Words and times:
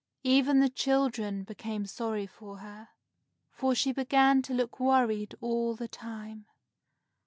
Even 0.23 0.59
the 0.61 0.67
children 0.69 1.43
became 1.43 1.85
sorry 1.85 2.25
for 2.25 2.57
her, 2.57 2.89
for 3.51 3.75
she 3.75 3.91
began 3.91 4.41
to 4.41 4.51
look 4.51 4.79
worried 4.79 5.35
all 5.41 5.75
the 5.75 5.87
time. 5.87 6.47